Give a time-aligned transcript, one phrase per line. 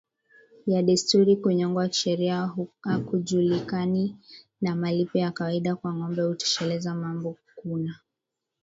[0.67, 2.51] ya desturi Kunyongwa kisheria
[2.81, 4.17] hakujulikani
[4.61, 7.95] na malipo ya kawaida kwa ngombe hutosheleza mambo Kuna